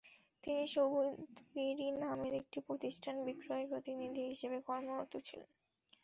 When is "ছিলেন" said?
5.27-5.49